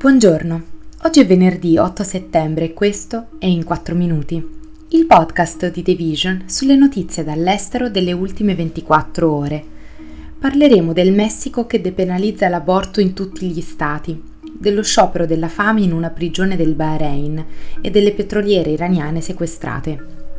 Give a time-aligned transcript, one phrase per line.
[0.00, 0.62] Buongiorno,
[1.02, 4.42] oggi è venerdì 8 settembre e questo è In 4 Minuti,
[4.88, 9.62] il podcast di The Vision sulle notizie dall'estero delle ultime 24 ore.
[10.38, 14.18] Parleremo del Messico che depenalizza l'aborto in tutti gli stati,
[14.58, 17.44] dello sciopero della fame in una prigione del Bahrain
[17.82, 20.29] e delle petroliere iraniane sequestrate.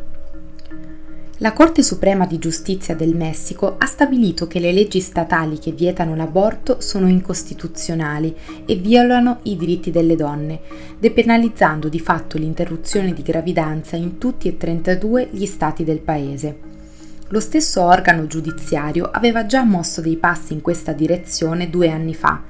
[1.42, 6.16] La Corte Suprema di Giustizia del Messico ha stabilito che le leggi statali che vietano
[6.16, 10.60] l'aborto sono incostituzionali e violano i diritti delle donne,
[11.00, 16.60] depenalizzando di fatto l'interruzione di gravidanza in tutti e 32 gli stati del paese.
[17.30, 22.44] Lo stesso organo giudiziario aveva già mosso dei passi in questa direzione due anni fa,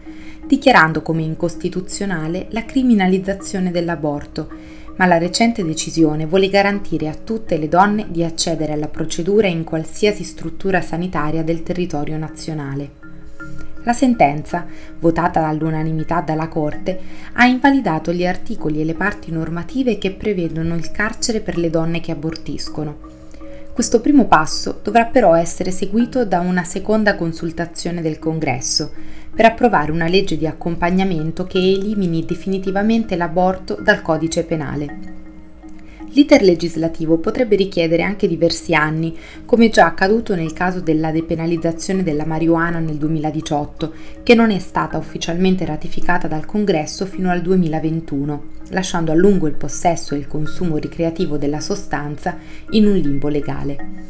[0.45, 4.49] dichiarando come incostituzionale la criminalizzazione dell'aborto
[4.98, 9.64] ma la recente decisione vuole garantire a tutte le donne di accedere alla procedura in
[9.64, 13.00] qualsiasi struttura sanitaria del territorio nazionale.
[13.84, 14.67] La sentenza,
[15.00, 17.00] votata all'unanimità dalla Corte,
[17.34, 22.00] ha invalidato gli articoli e le parti normative che prevedono il carcere per le donne
[22.00, 23.20] che abortiscono.
[23.81, 28.91] Questo primo passo dovrà però essere seguito da una seconda consultazione del Congresso,
[29.33, 35.20] per approvare una legge di accompagnamento che elimini definitivamente l'aborto dal codice penale.
[36.14, 42.26] L'iter legislativo potrebbe richiedere anche diversi anni, come già accaduto nel caso della depenalizzazione della
[42.26, 49.14] marijuana nel 2018, che non è stata ufficialmente ratificata dal Congresso fino al 2021, lasciando
[49.14, 52.38] a lungo il possesso e il consumo ricreativo della sostanza
[52.72, 54.09] in un limbo legale.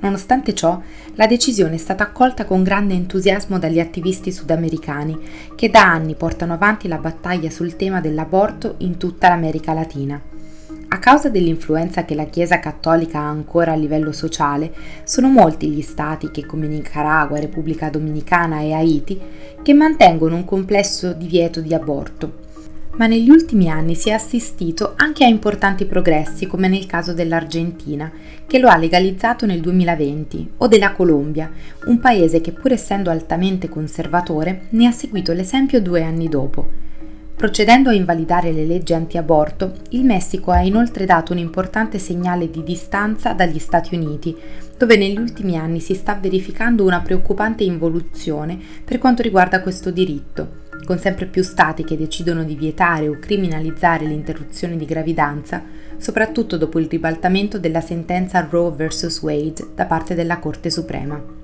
[0.00, 0.80] Nonostante ciò,
[1.16, 5.18] la decisione è stata accolta con grande entusiasmo dagli attivisti sudamericani,
[5.54, 10.31] che da anni portano avanti la battaglia sul tema dell'aborto in tutta l'America Latina.
[11.02, 14.72] Causa dell'influenza che la Chiesa cattolica ha ancora a livello sociale,
[15.02, 19.20] sono molti gli stati che come Nicaragua, Repubblica Dominicana e Haiti
[19.60, 22.34] che mantengono un complesso divieto di aborto,
[22.98, 28.08] ma negli ultimi anni si è assistito anche a importanti progressi, come nel caso dell'Argentina,
[28.46, 31.50] che lo ha legalizzato nel 2020, o della Colombia,
[31.86, 36.91] un paese che pur essendo altamente conservatore ne ha seguito l'esempio due anni dopo.
[37.36, 42.62] Procedendo a invalidare le leggi anti-aborto, il Messico ha inoltre dato un importante segnale di
[42.62, 44.36] distanza dagli Stati Uniti,
[44.76, 50.60] dove negli ultimi anni si sta verificando una preoccupante involuzione per quanto riguarda questo diritto
[50.84, 55.62] con sempre più stati che decidono di vietare o criminalizzare l'interruzione di gravidanza,
[55.96, 59.20] soprattutto dopo il ribaltamento della sentenza Roe vs.
[59.22, 61.41] Wade da parte della Corte Suprema.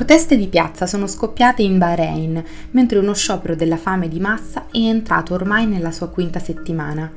[0.00, 4.78] Proteste di piazza sono scoppiate in Bahrain, mentre uno sciopero della fame di massa è
[4.78, 7.12] entrato ormai nella sua quinta settimana.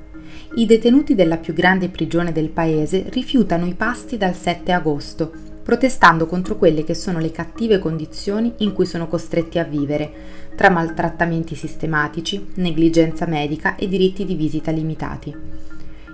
[0.55, 5.31] I detenuti della più grande prigione del paese rifiutano i pasti dal 7 agosto,
[5.63, 10.11] protestando contro quelle che sono le cattive condizioni in cui sono costretti a vivere,
[10.53, 15.33] tra maltrattamenti sistematici, negligenza medica e diritti di visita limitati.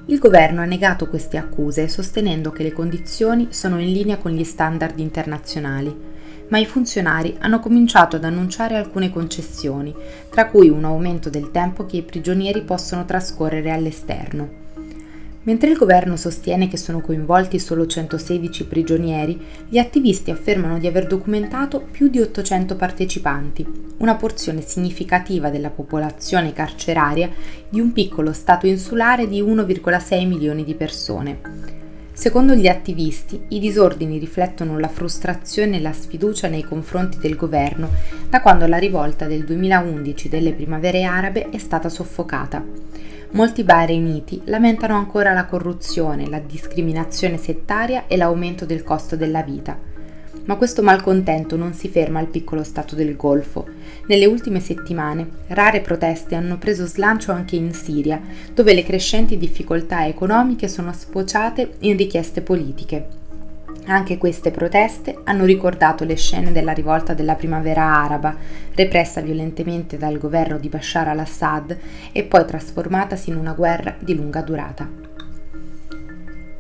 [0.06, 4.44] Il governo ha negato queste accuse sostenendo che le condizioni sono in linea con gli
[4.44, 6.09] standard internazionali,
[6.50, 9.96] ma i funzionari hanno cominciato ad annunciare alcune concessioni,
[10.30, 14.68] tra cui un aumento del tempo che i prigionieri possono trascorrere all'esterno.
[15.44, 19.40] Mentre il governo sostiene che sono coinvolti solo 116 prigionieri,
[19.70, 23.66] gli attivisti affermano di aver documentato più di 800 partecipanti,
[24.00, 27.30] una porzione significativa della popolazione carceraria
[27.70, 31.69] di un piccolo stato insulare di 1,6 milioni di persone.
[32.20, 37.92] Secondo gli attivisti, i disordini riflettono la frustrazione e la sfiducia nei confronti del governo
[38.30, 42.62] da quando la rivolta del 2011 delle primavere arabe è stata soffocata.
[43.32, 49.89] Molti bahrainiti lamentano ancora la corruzione, la discriminazione settaria e l'aumento del costo della vita.
[50.50, 53.68] Ma questo malcontento non si ferma al piccolo stato del Golfo.
[54.08, 58.20] Nelle ultime settimane rare proteste hanno preso slancio anche in Siria,
[58.52, 63.08] dove le crescenti difficoltà economiche sono sfociate in richieste politiche.
[63.86, 68.36] Anche queste proteste hanno ricordato le scene della rivolta della primavera araba,
[68.74, 71.78] repressa violentemente dal governo di Bashar al-Assad
[72.12, 75.09] e poi trasformatasi in una guerra di lunga durata.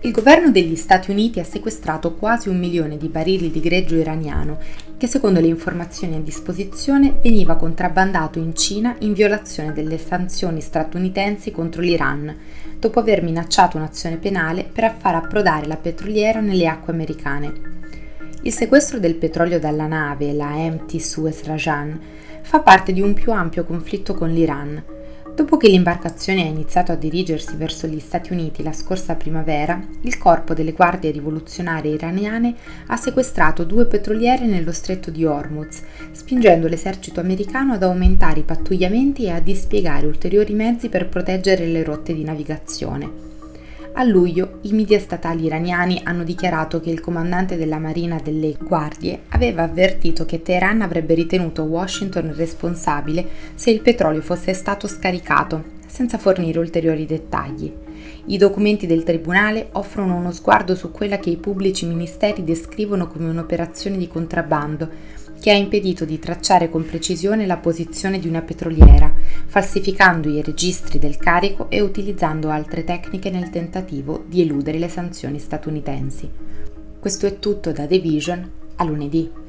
[0.01, 4.57] Il governo degli Stati Uniti ha sequestrato quasi un milione di barili di greggio iraniano
[4.95, 11.51] che secondo le informazioni a disposizione veniva contrabbandato in Cina in violazione delle sanzioni statunitensi
[11.51, 12.33] contro l'Iran,
[12.79, 17.53] dopo aver minacciato un'azione penale per far approdare la petroliera nelle acque americane.
[18.43, 21.99] Il sequestro del petrolio dalla nave, la MT Suez Rajan,
[22.41, 24.81] fa parte di un più ampio conflitto con l'Iran,
[25.39, 30.17] Dopo che l'imbarcazione ha iniziato a dirigersi verso gli Stati Uniti la scorsa primavera, il
[30.17, 32.53] corpo delle guardie rivoluzionarie iraniane
[32.87, 35.81] ha sequestrato due petroliere nello stretto di Hormuz,
[36.11, 41.83] spingendo l'esercito americano ad aumentare i pattugliamenti e a dispiegare ulteriori mezzi per proteggere le
[41.83, 43.38] rotte di navigazione.
[43.93, 49.23] A luglio i media statali iraniani hanno dichiarato che il comandante della Marina delle Guardie
[49.29, 56.17] aveva avvertito che Teheran avrebbe ritenuto Washington responsabile se il petrolio fosse stato scaricato, senza
[56.17, 57.73] fornire ulteriori dettagli.
[58.25, 63.27] I documenti del Tribunale offrono uno sguardo su quella che i pubblici ministeri descrivono come
[63.29, 64.89] un'operazione di contrabbando
[65.39, 69.13] che ha impedito di tracciare con precisione la posizione di una petroliera,
[69.45, 75.39] falsificando i registri del carico e utilizzando altre tecniche nel tentativo di eludere le sanzioni
[75.39, 76.29] statunitensi.
[76.99, 79.48] Questo è tutto da The Vision a lunedì.